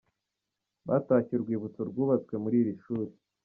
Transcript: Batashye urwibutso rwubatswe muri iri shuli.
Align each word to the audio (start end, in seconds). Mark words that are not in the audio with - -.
Batashye 0.87 1.33
urwibutso 1.35 1.81
rwubatswe 1.89 2.33
muri 2.43 2.55
iri 2.61 2.73
shuli. 2.81 3.13